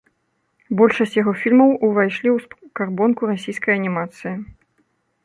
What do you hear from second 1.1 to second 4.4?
яго фільмаў увайшлі ў скарбонку расійскай анімацыі.